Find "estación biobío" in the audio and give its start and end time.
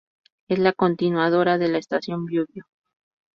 1.77-2.63